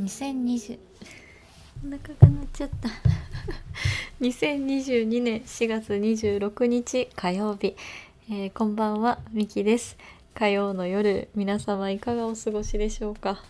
[0.00, 0.78] 2020
[1.84, 2.88] お腹が鳴っちゃった。
[4.22, 7.76] 2022年4月26日火曜日、
[8.30, 9.98] えーこんばんはみきです。
[10.34, 13.42] 火曜の夜皆様いかがお過ごしでしょうか、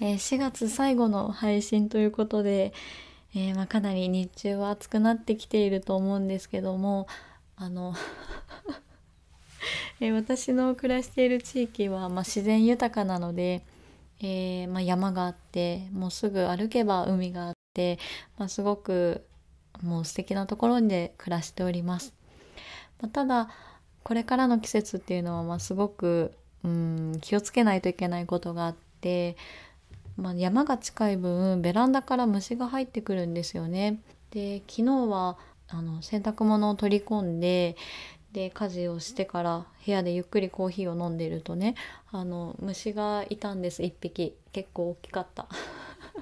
[0.00, 2.72] えー4月最後の配信ということで、
[3.34, 7.06] えーまあ、かなり日中は暑くなってきていると思うんですけども
[7.56, 7.94] あの
[10.00, 13.60] えー私の暮らしている地域は、まあ、自然豊かなので、
[14.20, 17.98] えーまあ、山があってもうすぐ歩けば海があって、
[18.38, 19.26] まあ、すごく
[19.82, 22.14] もう素敵なところで暮らしております。
[23.00, 23.48] まあ、ただ
[24.02, 26.32] これからの季節っていうのは、ま、すごく
[26.64, 29.36] うん気をつけないといけないことがあって、
[30.16, 34.00] まあ、山が近い分ベランダから虫が入ってくるんですよね。
[34.30, 37.76] で昨日はあの洗濯物を取り込んで
[38.32, 41.74] で家事をしてから部屋でゆっくりコーヒーを飲んでるとね
[42.12, 43.82] あの虫がいたんです。
[43.82, 44.34] 1匹。
[44.52, 45.46] 結構大きかった。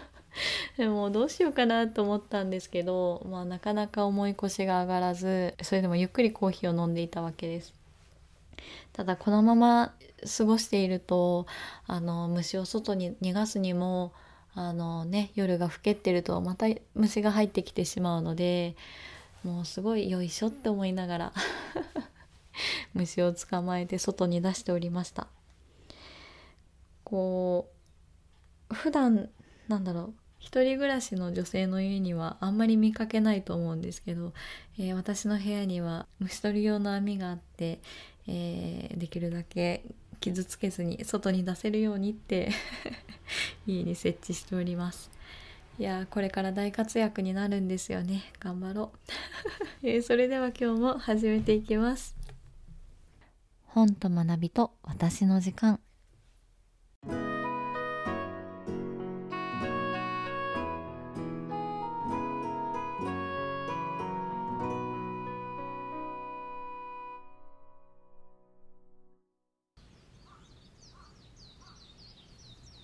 [0.77, 7.75] でもどうしようかなと思ったんですけど、まあ、なかなか重い腰が上がらずそれでもゆっくりコーヒーを飲んでいたわけです。
[8.93, 9.95] ただこのまま
[10.37, 11.47] 過ごしていると
[11.87, 14.13] あの虫を外に逃がすにも
[14.55, 18.77] あのね夜が更けてるとまた虫が入ってきてしまうので
[19.45, 21.33] もうすごいよいしょって思いながら
[22.95, 25.29] 虫を捕まえて外に出しておりました。
[27.05, 27.71] こ
[28.71, 29.31] う普段
[29.69, 34.33] なんだろう一人暮らしの女性の家にはあんまり見かけないと思うんですけど、
[34.79, 37.81] えー私の部屋には虫取り用の網があって、
[38.27, 39.83] えーできるだけ
[40.21, 42.51] 傷つけずに外に出せるようにって
[43.67, 45.11] 家に設置しております。
[45.79, 48.25] いやーこれから大活躍になるんですよね。
[48.41, 48.93] 頑張ろ
[49.83, 52.17] う、 えーそれでは今日も始めていきます。
[53.67, 55.79] 本と学びと私の時間。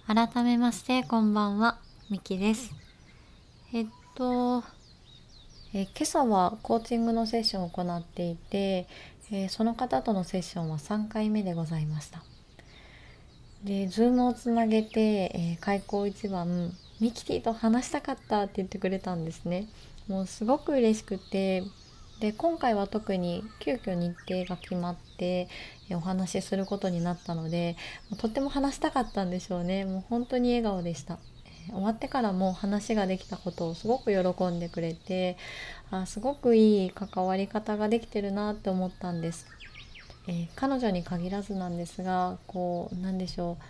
[0.06, 1.80] 改めましてこんばんは。
[2.08, 2.83] みきです。
[3.74, 4.62] えっと
[5.72, 8.86] え今朝はコーチングのセッションを行っていて、
[9.32, 12.22] えその方とのセッションは3回目でございました。
[13.64, 19.66] で Zoom をつなげて、え開口一番ミキティと話したかったって言ってくれたんですね。
[20.06, 21.64] もうすごく嬉しくて
[22.20, 25.48] で今回は特に急遽日程が決まって
[25.90, 27.74] えお話しすることになったので
[28.18, 29.84] とっても話したかったんでしょうね。
[29.84, 31.18] もう本当に笑顔でした。
[31.70, 35.36] 終わってからも話ができたことをすごく喜んでくれて
[35.90, 39.46] あすごくいい関わり方ができてるなって思ったんです、
[40.26, 43.64] えー彼女に限らずなんですがこうなんでしょう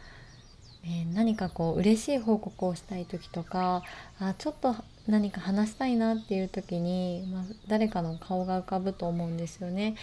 [0.85, 3.83] えー何かこう嬉しい報告をしたい時とか
[4.21, 4.75] あちょっと
[5.07, 9.97] 何か話したいなっていう時に、まあ、誰かの顔が浮かぶと思うんですよね。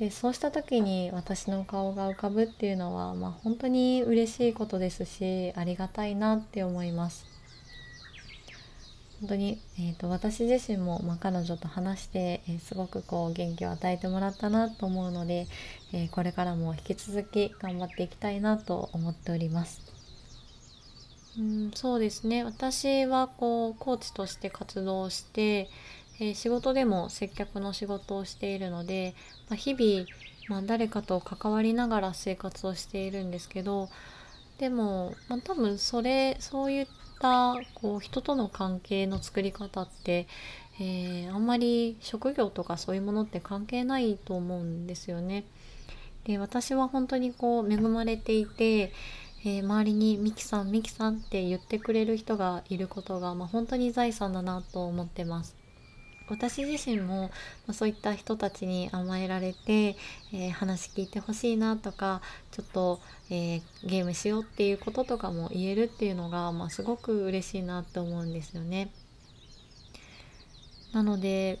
[0.00, 7.29] でそうした時に私の顔が浮かぶっていうのは、まあ、本当に嬉しいことですしありがたいなって思います。
[9.20, 15.46] 本当に、えー、と私自身も、まあ、彼女と話して、えーすごくこう元気を与えてもらったなと思うので、
[15.92, 19.80] えーこれからも引き続き頑張っていきたいなと思っております。
[21.38, 25.68] うん、そうですね私はこうコーチとして活動して、
[26.20, 29.14] えー仕事でも接客の仕事をしているので、
[29.48, 30.06] まあ、日々、
[30.48, 33.88] まあ、誰かと関わりながら生活をしているんですけど
[34.58, 36.86] でも、まあ、多分それそういっ
[37.20, 40.26] たこう人との関係の作り方って、
[40.80, 45.44] えーあんまり職業とかそういうものって関係ないと思うんですよね。
[46.24, 48.92] で私は本当にこう恵まれていて、
[49.44, 55.59] えー周りに「ミキさんミキさん」って言ってくれる人がいることが、まあ、本当に財産だなと思ってます。
[56.30, 57.30] 私自身も、
[57.72, 59.96] そういった人たちに甘えられて、
[60.32, 68.90] えー話聞いてほしいなとかちょっと、えーゲームしようっていうこととかも言えるっていうのが、まあ、すごく嬉しいなって思うんですよね。
[70.92, 71.58] なので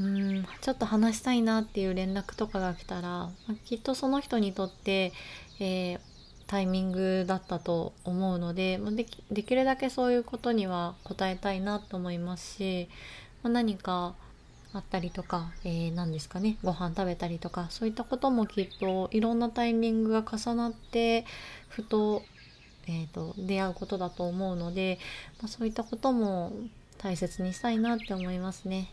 [0.00, 5.12] うんちょっと話したいなっていう連絡とかが来たら、まあきっとその人にとって、
[5.60, 6.00] えー
[6.46, 12.88] タイミングだったと思うのでまあできできるだけそういうことには答えたいなと思いますし、
[13.44, 14.14] まあ何か
[14.72, 21.24] あったりとか、えー何ですかねご飯食べたりとかそういったこともきっといろんなタイミングが重なって
[21.68, 22.22] ふと,、
[22.88, 24.98] えーと出会うことだと思うので、
[25.40, 26.52] まあ、そういったことも
[26.98, 28.90] 大切にしたいなって思いますね。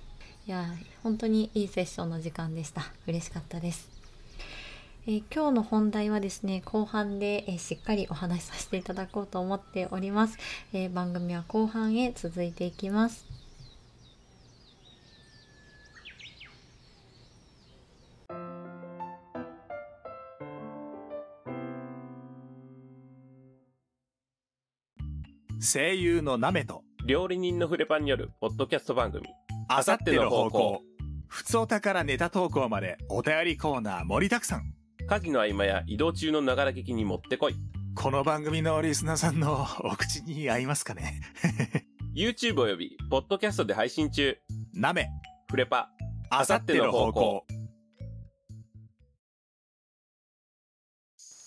[0.48, 0.66] いや
[1.02, 3.90] 本当にいいセッションの時間でした嬉しかったです。
[5.08, 10.38] えー、今日の本題はですね後半で、えー、しっかりお話しさせていただこうと思っております、
[10.74, 13.31] えー、番組は後半へ続いていきます
[25.64, 26.84] 声優のナメと。
[27.06, 29.28] 料理人のフレパンによるポッドキャスト番組。
[29.68, 30.82] あさっての方向。
[31.28, 34.74] ふつおたからネタ投稿までお便りコーナー盛りだくさん。
[35.08, 37.56] 家事の合間や移動中のながら聞きにもってこい。
[37.94, 41.22] この番組のリスナーさんのお口に合いますかね？
[42.16, 44.36] YouTube および、ポッドキャストで配信中。
[44.74, 45.08] なめ、
[45.52, 45.90] フレパ、
[46.32, 47.46] あさっての方向。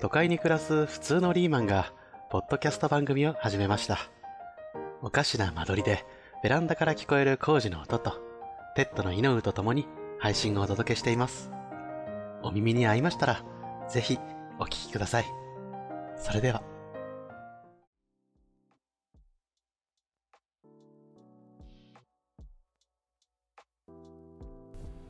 [0.00, 1.92] 都会に暮らす普通のリーマンが、
[2.30, 3.98] ポッドキャスト番組を始めました。
[5.02, 6.06] おかしな間取りで、
[6.42, 8.14] ベランダから聞こえる工事の音と、
[8.74, 9.86] ペットのイノウと共に
[10.18, 11.50] 配信をお届けしています。
[12.42, 13.44] お耳に合いましたら、
[13.90, 14.18] ぜひ
[14.58, 15.26] お聞きください。
[16.16, 16.62] それでは。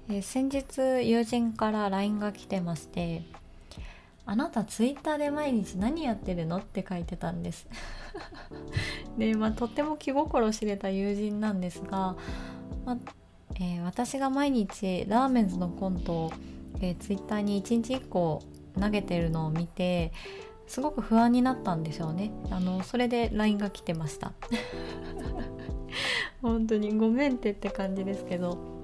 [0.08, 3.22] え先日友人から LINE が来てまして
[4.26, 6.58] あなたツイッターで毎日何やってるの？
[6.58, 7.67] って書いてたんです。
[9.19, 12.17] で、まあ、とっても気心知れた友人なんですが、
[12.84, 12.99] ま
[13.56, 16.32] えー、私が毎日ラーメンズのコントを、
[16.81, 18.43] えー、ツイッターに1日1個
[18.78, 20.12] 投げてるのを見て
[20.66, 22.31] すごく不安になったんでしょうね。
[22.50, 24.32] あのそれで LINE が来てました。
[26.40, 28.79] 本当にごめんってって感じですけど。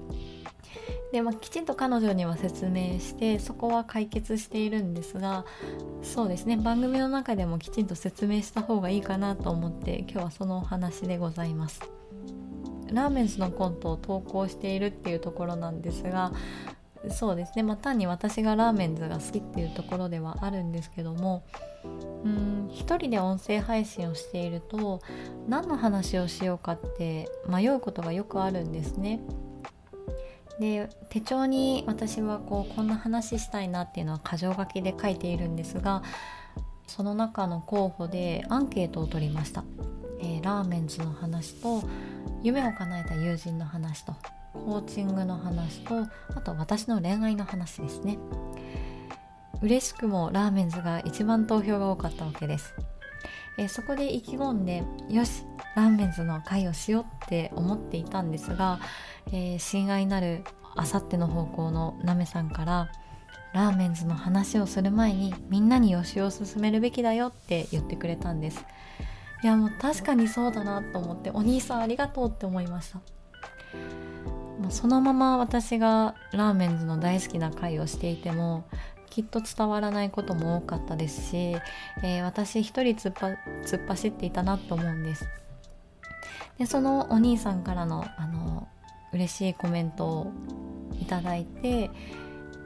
[1.11, 5.45] で、まあ、きちんと彼女には説明してそこは解決しているんですが
[6.01, 6.57] そうですね。
[6.57, 11.79] 番組の中でもきちんと説明した方がいいかなと思って今日はそのお話でございます。
[12.91, 16.31] ラーメンズのコントを投稿しているっていうところなんですが
[17.09, 21.43] そうですね、まあ、単に私がラーメンズが好きっていうところではあるんですけども
[22.23, 25.01] うん一人で音声配信をしていると
[25.47, 29.21] 何の話をしようかって迷うことがよくあるんですね。
[30.59, 36.03] で手帳に私はこうこんな話したいなっていうのは箇条書きで書いているんですが
[36.87, 39.63] その中の候補でアンケートを取りました、
[40.19, 41.83] えー、ラーメンズの話と
[42.43, 44.13] 夢を叶えた友人の話と
[44.53, 48.17] コーチングの話とあと私の恋愛の話ですね。
[49.61, 52.73] 嬉しくもラーメンズが一番投票が多かったわけです、
[53.57, 55.43] えー、そこで意気込んでよし
[55.77, 58.79] ラーメンズの会をしようって思っていたんですが
[59.31, 60.43] えー、親愛なる
[60.75, 62.89] あさっての方向のなめさんから
[63.53, 68.65] ラーメンズの話をする前にみんなによしを進めるべきだよって言ってくれたんです。
[69.43, 72.99] いやもう確かにそうだなと思ってお兄さんありがとうって思いました。
[74.59, 78.65] もうそのまま私がラーメンズの大好きな会をしていても
[79.09, 81.57] きっと伝わらないことも多かったですし、
[82.03, 85.27] えー、私一人突っ突っ走っていたなと思うんです。
[86.57, 88.67] でそのお兄さんからのあの
[89.13, 90.31] 嬉しいコメントを
[91.01, 91.91] いただいて、え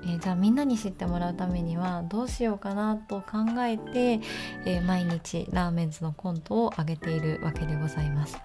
[0.05, 4.19] ー、じゃあみんなに知ってもらうためにはどうしようかなと考えて、
[4.65, 8.39] えー、毎日ラーメンズのコントを上げているわけでございます。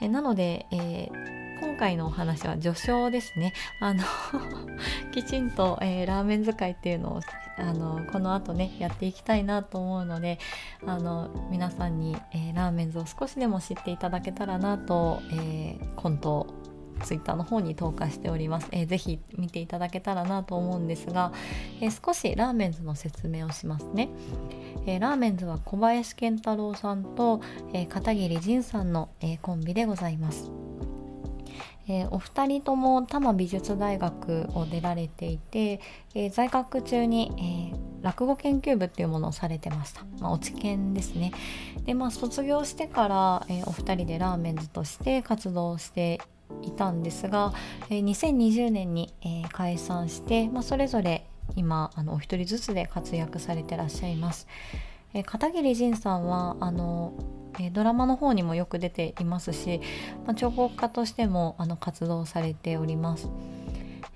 [0.00, 1.08] えー、なので、え
[1.60, 3.54] 今回のお話は序章ですね。
[3.80, 4.02] あの
[5.14, 7.20] きちんと、えラーメン使いっていうのを
[7.56, 10.38] あのこの後ねやっていきたいなと思うので
[10.86, 16.46] あの皆さんに、えラーメンズを少しでも知っていただけたらなと、えコントを
[17.02, 21.32] ツイッターの方に投下しております、えー、ぜひ見ていただけたらなと思うんですが、
[21.80, 24.10] えー、少しラーメンズの説明をしますね、
[24.86, 27.40] えー、ラーメンズは小林健太郎さんと、
[27.72, 30.63] え、片桐仁さんの、え、コンビでございます。
[31.88, 35.80] えー、お二人とも多摩美術大学を出られていて、
[36.14, 41.32] えー、在学中に、えー、落語研究部っていうものをされてました、まあ、お知見ですね
[41.84, 46.20] でまあ卒業してから、えお二人でラーメンズとして活動して
[46.62, 47.52] いたんですが、
[47.90, 51.26] えー、2020年に、え、解散して、まあ、それぞれ
[51.56, 54.46] 今あのお一人ずつで活躍されてらっしゃいます。
[55.12, 57.12] え、片桐仁さんはあの、
[57.60, 59.80] え、ドラマの方にもよく出ていますし、
[60.26, 63.28] まあ、彫刻家としてもあの活動されております。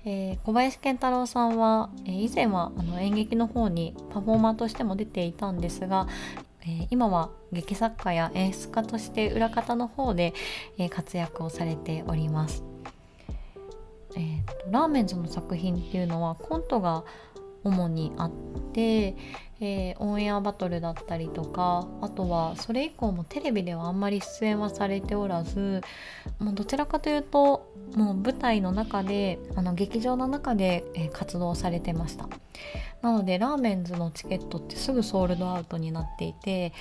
[0.05, 6.07] えー小林健太郎さんは、えー以前はあの演劇の方にパフォーマーとしても出ていたんですが、
[6.61, 10.33] えー今は劇作家や演出家として裏方の方で、
[10.77, 12.63] え活躍をされております。
[14.15, 17.03] えーとラーメンズの作品っていうのはコントが
[17.63, 18.31] 主にあっ
[18.73, 19.15] て、
[19.61, 25.81] えーオンエアバトルだったりとかあとはそれ以降もテレビではあんまり出演はされておらず
[26.39, 32.29] もうどちらかというともう舞台の中であの劇場の中で、えー活動されてました。
[33.01, 36.73] なのでラーメンズのチケットってすぐソールドアウトになっていて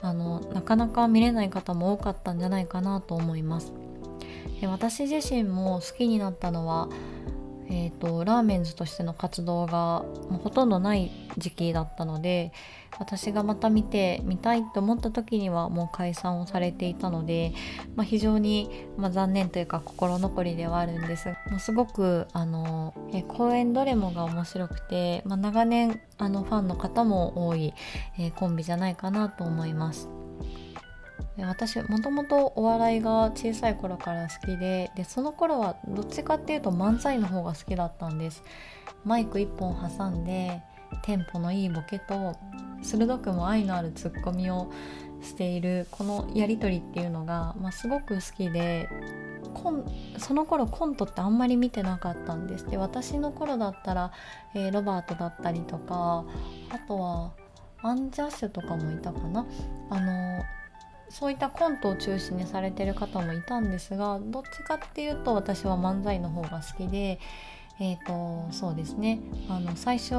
[0.00, 3.72] あのなかなか見れない方も多かったんじゃないかなと思います。
[4.66, 6.88] 私自身も好きになったのは
[7.68, 12.52] えー、とラーメンズとしての活動がもうほとんどない時期だったので
[12.98, 17.52] 私がまた見てみたいと思った時にはもう解散をされていたので、
[17.94, 27.74] まあ、非常に、まあ、残念というか心残りではあるんですもうすごくあのえ公演どれもが面白くて、まあ、長年あのファンの方も多い、
[28.18, 30.08] えーコンビじゃないかなと思います。
[31.38, 38.42] 私もともとお笑いが小さい頃から好きででその頃はどっちかっていうと漫才の方が好きだったんです。
[39.04, 40.62] マイク1本挟んで
[41.02, 42.34] テンポのいいボケと
[42.82, 44.70] 鋭くも愛のあるツッコミを
[45.22, 48.88] しているこのやり取りっていうのが、まあ、すごく好きで
[49.54, 49.84] コン
[50.18, 52.66] その頃コントってあんまり見てなかったんです。
[52.68, 54.12] で私の頃だったら、
[54.54, 56.24] えーロバートだったりとか
[56.70, 57.32] あとは
[57.82, 59.46] アンジャッシュとかもいたかな。
[59.90, 60.42] あの
[61.08, 67.18] そういったコントを中心にされてる方もいたんですがどっちかっていうと私は漫才の方が好きで
[67.78, 69.20] えっ、とそうですね。
[69.50, 70.12] あの最初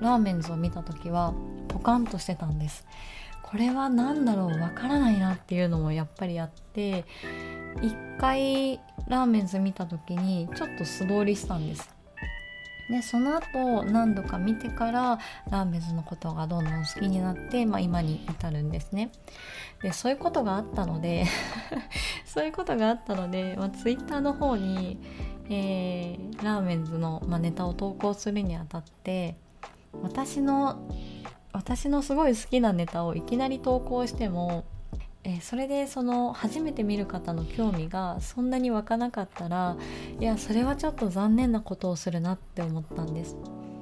[0.00, 1.34] ラーメンズを見た時は
[1.68, 2.84] ポカンとしてたんです。
[3.42, 7.04] これは何だろうわからないなっていうのもやっぱりあって
[7.82, 8.76] 一回
[9.08, 11.99] ラーメンズ見た時にちょっと素通りしたんです。
[12.90, 15.18] でその後何度か見てから
[15.50, 19.12] ラーメンズのことがどんどん好きになって、まあ、今に至るんですね。
[19.82, 21.24] でそういうことがあったので
[22.26, 24.98] そういうことがあったので、まあ、ツイッターの方に、
[25.48, 29.36] えーラーメンズの、まあ、ネタを投稿するにあたって
[30.02, 30.88] 私の
[31.52, 34.64] 私のすごい好きなネタをいきなり投稿しても、
[35.24, 39.76] えーそれでその初めて見る方の興味がそんなに湧かなかったら
[40.18, 43.36] いやそれはちょっと残念なことをするなって思ったんです。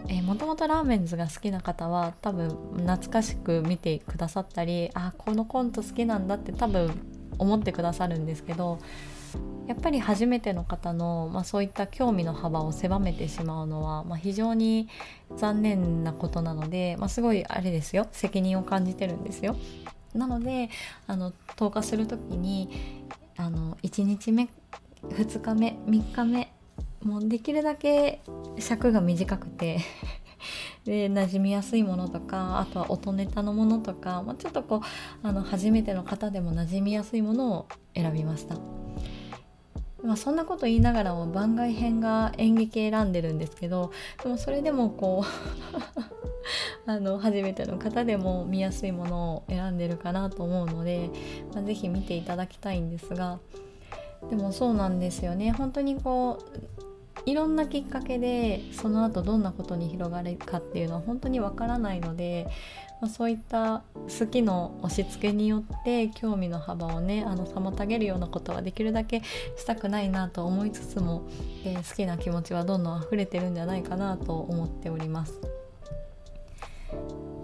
[0.08, 6.90] えー、もともとラーメンズが好きな方は多分懐かしく見てくださったりあこのコント好きなんだって多分
[7.38, 8.78] 思ってくださるんですけど
[9.66, 14.88] やっぱり初めての方の、まあ、そういった興味の幅を狭めてしまうのは、まあ、非常に
[15.36, 19.56] 残念なことなので、まあ、すごいあれですよ責任を感じてるんですよ。
[20.14, 20.70] なので
[21.06, 22.68] あの投下する時に
[23.36, 24.48] あの1日目
[25.02, 26.52] 2日目3日目
[27.02, 28.20] もうできるだけ
[28.58, 29.78] 尺が短くて
[30.84, 34.82] で馴染みやすいものとかあとは音ネタのものとか、まあ、ちょっとこ
[35.22, 38.56] うあの初めての方でも馴染みやすいものを選びました。
[40.02, 43.90] まあ、そんなこと言いながらも番外編が演劇選んでるんですけど
[44.22, 45.26] でもそれでもこう
[46.90, 51.10] あの初めての方でも見やすいものを選んでるかなと思うので、
[51.52, 53.40] まあ、是非見ていただきたいんですが
[54.30, 55.52] でもそうなんですよね。
[55.52, 56.78] 本当にこう
[57.26, 62.48] いろんなきっかけでその後どんなことに広がるかっていうのは本当にわからないので、
[63.00, 63.82] まあ、そういった
[64.18, 69.22] 好きの押し付けによって興味の幅をねあの妨げるようなことはできるだけ
[69.56, 71.28] したくないなと思いつつも、
[71.64, 75.40] えー好きな気持ちはどんどん溢れてるんじゃないかなと思っております。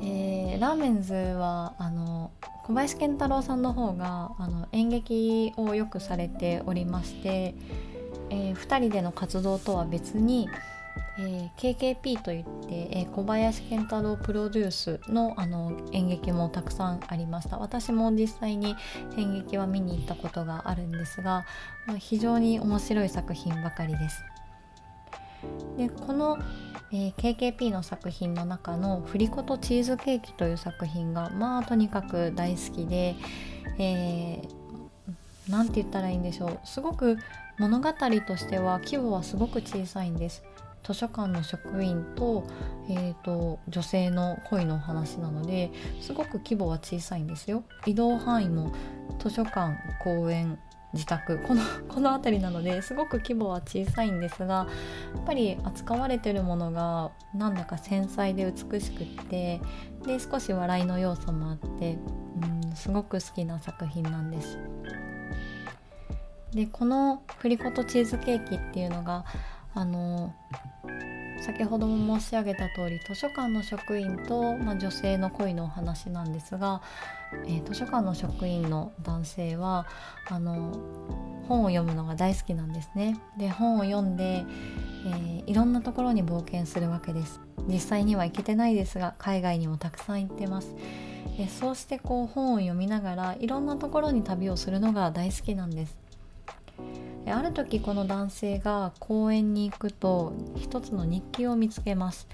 [0.00, 2.30] えーラーメンズはあの
[2.64, 7.54] 小林健太郎さんの方があの演劇をよくされておりまして、
[8.30, 10.48] え2人での活動とは別に、
[11.18, 12.48] えー KKP といって、
[12.90, 18.74] えー小林健太郎プロデュースのあの演劇もたくさんありました私も実際に
[19.16, 21.44] 演劇は見に行ったことがあるんですが、
[21.86, 24.24] まあ非常に面白い作品ばかりです。
[25.76, 26.38] でこの、
[26.92, 33.16] えー KKP の作品の中の「振り子とチーズケーキ」という作品がまあとにかく大好きで、
[33.78, 34.64] えー
[35.48, 37.18] なんて言ったらいいんでしょうすごく
[37.58, 40.42] 物語としては規模はすごく小さいんです。
[40.84, 42.44] 図書館の職員と,、
[42.88, 47.64] えー、と女性の恋のお話なのですごく規模は小さいんですよ。
[47.86, 48.72] 移動範囲も
[49.18, 50.58] 図書館公園
[50.92, 54.66] 自宅この この辺りなのですごく規模は小さいんですが
[55.14, 59.60] やっぱり扱われてるものがなんだか繊細で美しくって
[60.06, 61.98] で少し笑いの要素もあって
[62.42, 64.58] うんすごく好きな作品なんです。
[66.52, 69.24] でこの「振り子とチーズケーキ」っていうのが
[69.74, 70.32] あの
[71.40, 76.80] 先ほども申し上げた通り図書館の職員と、まあ、女性の恋のお話なんですが、
[77.46, 79.86] えー、図書館の職員の男性は
[80.28, 80.72] あの
[81.48, 83.20] 本を読むのが大好きなんですね。
[83.36, 84.44] で本を読んで、
[85.06, 87.40] えー、いろんなところに冒険するわけです。
[87.66, 90.74] 実際には行けてないですが海外にもたくさん行ってます。
[91.38, 96.03] えそうしてこう本を読みながらいろんなところに旅をするのが大好きなんです。
[97.32, 102.28] ある時この男性が公園に行くと一つの日記を見つけます、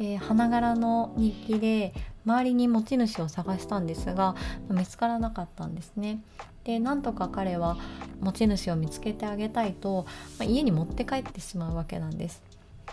[0.00, 1.92] えー、花柄の日記で
[2.26, 4.34] 周りに持ち主を探したんですが
[4.68, 6.20] 見つからなかったんですね。
[6.64, 7.78] でなんとか彼は
[8.20, 10.04] 持ち主を見つけてあげたいと、
[10.38, 12.42] まあ、家に持って帰ってしまうわけなんです。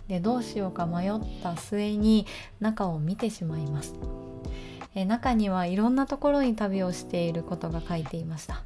[0.07, 1.11] でどうしようか迷っ
[1.43, 2.25] た末に
[2.61, 3.93] 中を見てしまいます。
[4.95, 8.63] え中にはいろんなところに旅をしていることが書いていました。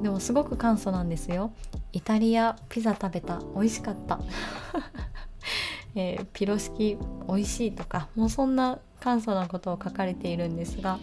[0.00, 1.52] でもすごく簡素なんですよ。
[1.92, 3.40] イタリアピザ食べた。
[3.54, 4.20] 美味しかった。
[5.94, 10.98] えー、ピロ式美味しいとかもうそんな簡素なことを書かれているんですが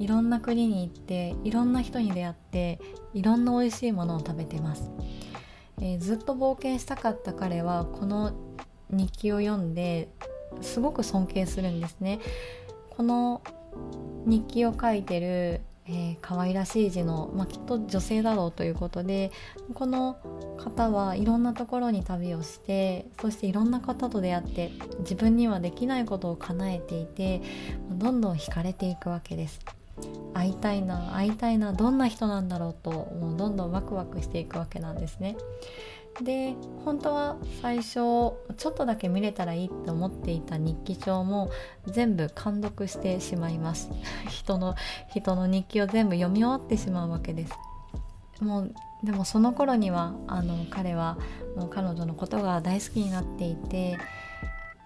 [0.00, 2.80] いろんな国に行っていろんな人に出会って
[3.14, 4.90] いろんな美味しいものを食べてます、
[5.80, 8.32] えー、ずっと冒険したかった彼はこの
[8.90, 10.08] 日記を読んで
[10.60, 12.20] すごく尊敬するんですね。
[12.90, 13.42] この
[14.24, 19.32] 日記を書いてるえー、可愛らしい字の、まあ、きっと女性だろうということで
[19.74, 20.18] この
[20.58, 27.40] 方はいろんなところに旅をしてそしていろんな方と出会って自分にはできないことを叶えていて
[27.90, 29.60] どんどん惹かれていくわけです。
[30.32, 35.36] 会いたいな会いたいなどんな人なんだろうともうどんどんワクワクしていくわけなんですね。
[36.22, 38.32] で本当は最初ちょ
[38.70, 41.50] っとだけ見れたらいいって思っていた日記帳も
[41.86, 43.90] 全部監読してしまいます。
[44.28, 44.74] 人の
[45.14, 47.52] 人の日記を全部読み終わってしまうわけです。
[48.40, 51.18] もうでもその頃にはあの彼は
[51.56, 53.98] もう彼女のことが大好きになっていて、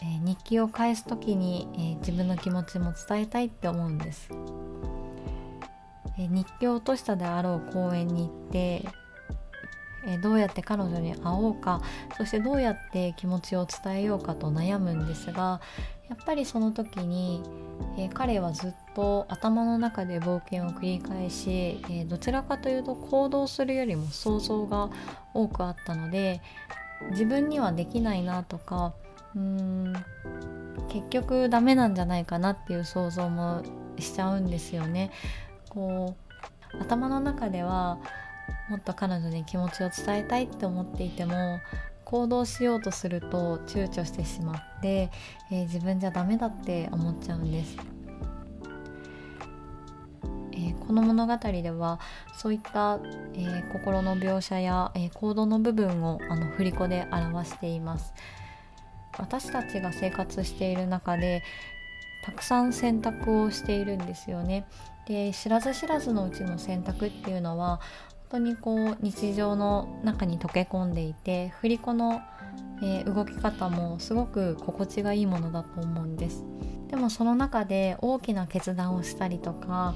[0.02, 4.28] えー、日記を返す時に、えー、自分の気持ちも伝えたいって思うんです、
[6.18, 8.84] えー、日記を落としたであろう公園に行って
[10.06, 11.80] えどうやって彼女に会おうか
[12.16, 15.60] そしてどうやって気持ちを伝えようかと悩むんですが
[16.08, 17.42] やっぱりその時に、
[17.96, 24.90] えー、彼はずっと頭の中で冒険を繰り返し、えー、どちらかというと行動するよりも想像が
[25.32, 26.40] 多くあったので
[27.10, 28.92] 自分にはできないなとか
[29.34, 29.92] うーん
[30.88, 33.62] 結局ダメなんじゃないかなっていう想像も
[33.98, 35.10] しちゃうんですよね。
[35.68, 36.16] こ
[36.74, 37.98] う頭の中では
[38.72, 41.60] もっと彼女に気持ちを伝えたいって思っていても
[42.06, 45.10] 行動しようとすると躊躇してしまって、
[45.50, 47.76] えー、自分じゃダメだって思っちゃうんです、
[50.52, 52.00] えー、この物語では
[52.34, 52.98] そういった、
[53.34, 58.14] えー、心の描写や、え行動の部分をあの振り子で表しています。
[59.18, 61.42] 私たちが生活している中で
[62.24, 64.64] たくさん選択をしているんですよね。
[65.06, 67.80] で知らず知らずのうちの選択っていうのは
[68.32, 72.22] 当にこう日常の中に溶け込んでいて振り子の、
[72.82, 76.44] えー、動き方もすごく心地がいいものだと思うんです。
[76.88, 79.94] でもその中で大きな決断をしたりとか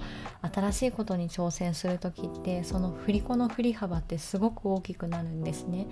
[0.54, 5.86] 新しいことに挑戦する時ってその振り子の振り幅ってすごく大きくなるんですね。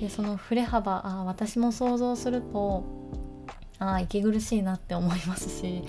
[0.00, 2.84] でその振れ幅あ私も想像すると
[3.78, 5.82] あ息苦しいなって思いますし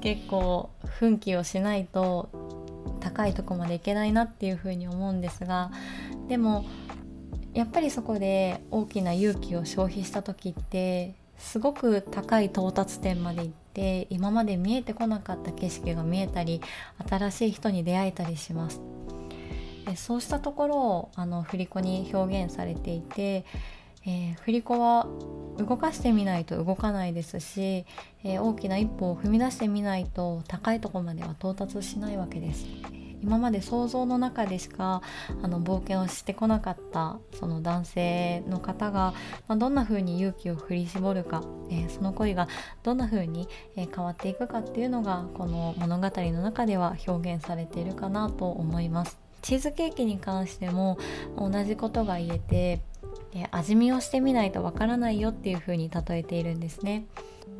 [0.00, 2.43] 結構奮起をしないと
[3.04, 5.70] 高いとこまでいけないなっていうふうに思うんですが
[6.26, 6.64] でも
[7.52, 16.62] やっぱりそこで大きな勇気を消費した時ってすごく高い到達点まで行って今まで見えてこなかった景色が見えたり
[17.08, 18.80] 新しい人に出会えたりします。
[19.96, 23.44] そうしたところをあの振り子に表現されていて、
[24.06, 25.06] えー、振り子は
[25.58, 27.86] 動かしてみないと動かないですし、
[28.22, 32.66] えー、大きな一歩を踏み出してみないと高いところまでは到達しないわけです。
[33.22, 35.00] 今まで想像の中でしか
[35.42, 39.14] あの冒険をしてこなかったその男性の方が、
[39.48, 42.48] まあ、どんな風に勇気を振り絞るか、えー、その恋が
[42.82, 49.18] どんな風に、え変わっていくかっていうのがこの物語の中では表現されているかなと思います。
[49.40, 50.98] チーズケーキに関しても
[51.38, 52.80] 同じことが言えて
[53.34, 57.06] え味見をしてみないとわからないよっていう風に例えているんですね、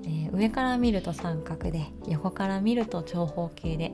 [0.07, 3.93] え、上から見ると三角で横から見ると長方形で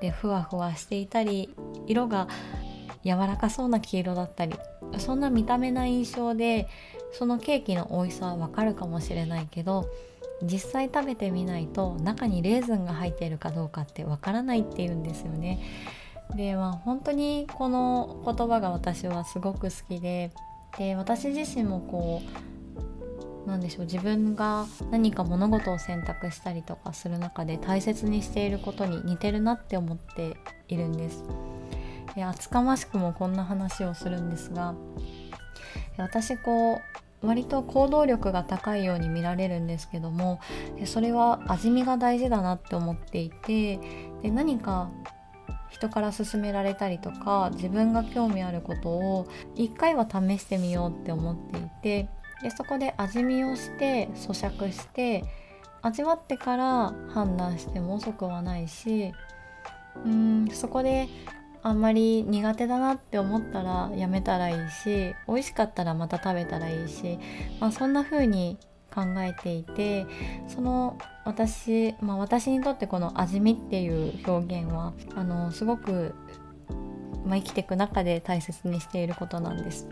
[0.00, 1.54] でふわふわしていたり
[1.86, 2.28] 色が
[3.04, 4.54] 柔らかそうな黄色だったり
[4.98, 6.68] そんな見た目な印象で
[7.12, 9.88] そのケーキの美味しさはわかるかもしれないけど
[10.42, 15.60] 実際食べてみないと中にレーズンが入っているかどうかってわからないっていうんですよね。
[16.34, 20.32] でまあ本当にこの言葉が私はすごく好きで
[20.78, 22.22] で私自身もこ
[23.44, 30.36] うなんでしょう自分が何か物事を選択したりとかする中で大切にしていることに似てるなって思って
[30.68, 31.24] いるんです。
[32.24, 34.74] 厚かましくもこんな話をするんですが
[35.98, 36.80] 私こ
[37.22, 40.40] う割と行動力が高いように見られるんですけども
[40.84, 43.78] それは味見が大事だなって思っていて
[44.22, 44.90] で何か
[45.70, 52.08] 人から勧められたりとか自分が興味あることを一回は試してみようって思っていて
[52.42, 55.24] でそこで味見をして咀嚼して
[55.82, 59.12] 味わってから判断しても遅くはないし
[60.04, 61.08] うーんそこで
[61.62, 67.18] あんまり苦手だなって思ったらやめたらいいし美味しかったらまた食べたらいいし、
[67.60, 68.58] まあ、そんな風に
[68.96, 70.06] 考えていて
[70.48, 76.14] その私、まあ、私にとってこの味見っていう表現はあのすごく、
[77.26, 79.86] まあ、生きていく中で大切にしていることなんです。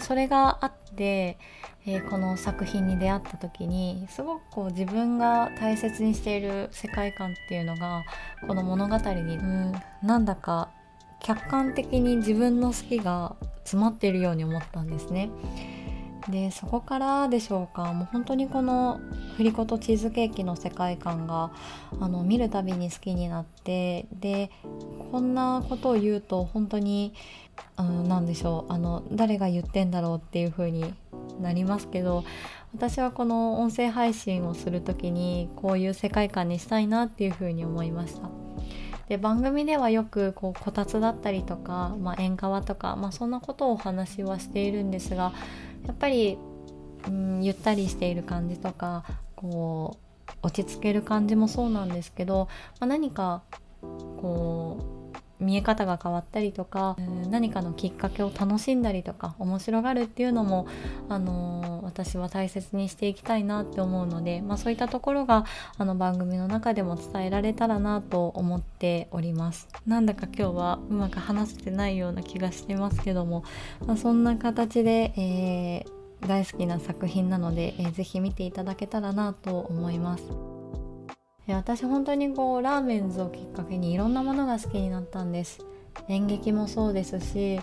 [0.00, 1.38] それがあって、
[1.86, 8.04] えー、この作品に出会った時にすごくこう自分が大切にしている世界観っていうのが
[8.46, 10.70] この物語にうんなんだか
[11.20, 15.30] 客観的に自分の好きが詰まっているように思ったんですね。
[16.28, 19.00] でそこからでしょうかもう本当にこの
[19.36, 21.50] 振り子とチーズケーキの世界観が
[22.00, 24.50] あの見るたびに好きになってで
[25.12, 27.12] こんなことを言うと本当に
[27.76, 30.94] 何でしょうあの誰が言ってんだろうっていう風に
[31.40, 32.24] なりますけど
[32.74, 38.28] 私はこの音声配信をする時にこういう世界観にしたいなっていう風に思いました。
[39.08, 45.32] で番組ではよくこうこたつだったりとか、まあ、縁側とか、まあ、そんなことをお話はしているんですが
[45.86, 46.38] やっぱり、
[47.06, 49.04] うん、ゆったりしている感じとか
[49.36, 52.48] こう落ち着ける感じもそうなんですけど、
[52.80, 53.42] まあ、何か
[53.82, 54.93] こう
[55.40, 56.96] 見え方が変わったりとか
[57.30, 60.66] 何かのきっかけを楽しんだりとか面白がるっていうのも、
[61.08, 65.44] あの、私は大切にしていきたいなって思うので、まあ、そういったところが
[65.78, 73.44] あの番組の中でも伝えられたらなと思っておりますなんだか今日はうまく話せてないような気がしてますけども、
[73.86, 80.53] まあ、そんな形で、えー、大好きな作品なので、えー、ぜひ見ていただけたらなと思います。
[81.46, 85.64] 私本当にこうラーメンズをきっかけにいろんなものが好きになったんです。
[86.08, 87.60] 演劇もそうですし、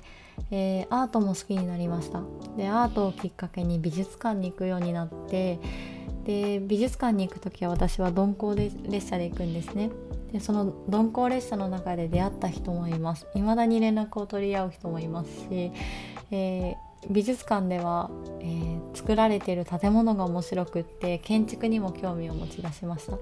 [0.51, 2.21] えー、アートも好きになりました。
[2.57, 5.59] でアートをきっかけに美術館に行くようになって
[6.25, 9.89] で美術館に行く時は私は鈍行で列車で行くんですね。
[10.31, 13.27] でその鈍行列車の中で出会った人もいます。
[13.33, 15.71] 未だに連絡を取り合う人もいますし、
[16.29, 23.17] えー、美術館では、えー、作られている建物が面白くって建築にも興味を持ち出しました。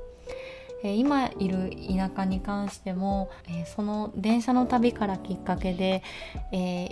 [0.84, 6.04] え今いる田舎に関しても、えその電車の旅からきっかけで、
[6.52, 6.90] え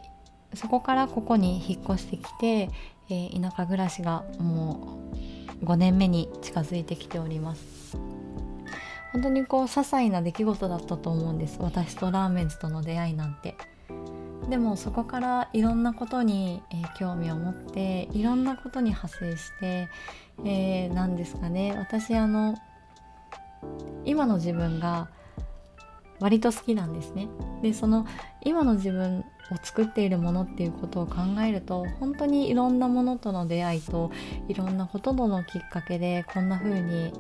[0.53, 2.69] そこからここに引っ越してきて、
[3.09, 4.99] え田舎暮らしがも
[5.61, 7.97] う5年目に近づいてきております。
[9.13, 11.57] 本当にこう些細な出来事だったと思うんです。
[11.61, 13.55] 私とラーメンズとの出会いなんて。
[14.49, 19.89] でもそこからいろんなことに、えー、興味を持っていろんなことに派生して、
[20.45, 21.73] えー、何ですかね。
[21.77, 22.55] 私あの
[24.05, 25.09] 今の自分が
[26.19, 27.27] 割と好きなんですね。
[27.61, 28.05] でその
[28.43, 29.19] 今の自分
[29.51, 34.11] を作っているものっていうことを考えると本当にいろんなものとの出会いと
[34.47, 37.13] いろんなほとんどのきっかけでこんな風に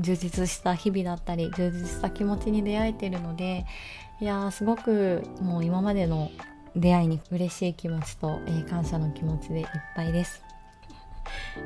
[0.00, 3.64] 充実した日々だったり充実した気持ちに出会えてるので
[4.20, 6.30] いやーすごくもう今までの
[6.74, 10.42] 出会いに嬉しい気持ちと、えー、感謝の気持ちでいっぱいです、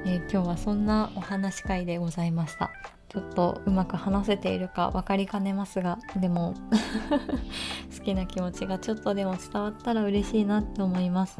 [0.05, 2.71] えー、今日はそんなお話会でございました。
[3.11, 6.55] ちょっとうまく話せているか分かりかねますがでも
[7.99, 11.39] 好きな気持ちがちょっとでも伝わったら嬉しいなって思います。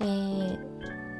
[0.00, 1.13] えー、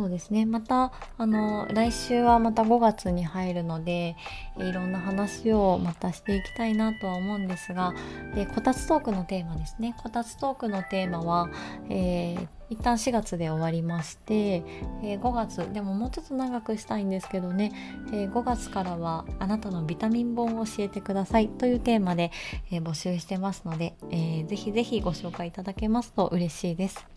[0.00, 0.46] そうですね。
[0.46, 4.16] またあの来週はまた5月に入るので
[4.56, 7.92] いろんな話をまたしていきたいなとは思うんですが、
[8.34, 9.94] えこたつトークのテーマですね。
[10.02, 11.50] こたつトークのテーマは、
[11.90, 14.62] えー一旦4月で終わりまして、
[15.02, 17.72] えー、5月でももうちょっと長くしたいんですけどね、
[18.12, 21.48] えー、5月からはあなたのビタミン本を教えてください。
[21.48, 22.30] というテーマで、
[22.70, 27.09] え、募集してますので、えー、ぜひぜひご紹介いただけますと嬉しいです。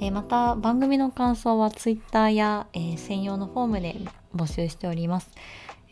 [0.00, 3.96] えまた番組の感想は Twitter や、え専用のフォームで
[4.34, 5.30] 募集しております。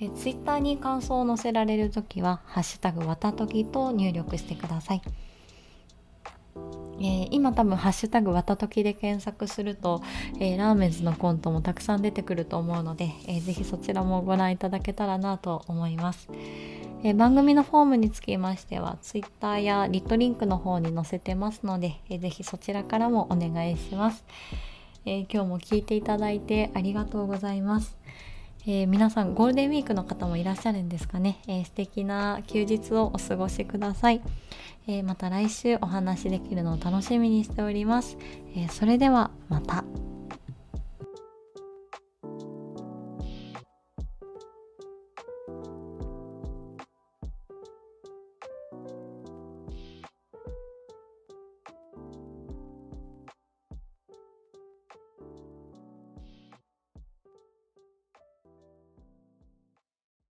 [0.01, 5.03] え Twitter に感想を載せられるときは「ハッシュタグわたとき」と入力してください。
[7.01, 10.03] えー、今多分「ハッシュタグわたとき」で検索すると、
[10.39, 16.29] えー、ラーメンズのコントもたくさん出てくると思うので、えー、ぜひそちらもご覧いただけたらなと思います。
[17.05, 24.25] え、番組のフォームにつきましては Twitter やリットリンクの方に載せてますので、えー、ぜひそちらからもお願いします、
[25.05, 27.97] え、今日も聞いていただいてありがとうございます。
[28.65, 34.23] え、皆さんゴールデンウィークの方もいらっしゃるんですかね、えー、素敵な休日をお過ごしください、
[34.87, 38.17] えー、また来週お話できるのを楽しみにしております、
[38.55, 40.12] えそれではまた。